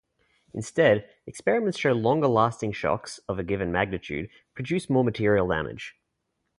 [0.51, 5.93] Instead, experiments show longer-lasting shocks of a given magnitude produce more material damage.